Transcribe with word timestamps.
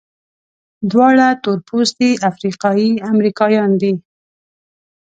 دواړه 0.91 1.27
تورپوستي 1.43 2.09
افریقایي 2.29 2.89
امریکایان 3.11 3.71
دي. 3.81 3.93